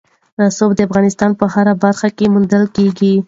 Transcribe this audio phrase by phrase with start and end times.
[0.41, 3.13] رسوب د افغانستان په هره برخه کې موندل کېږي.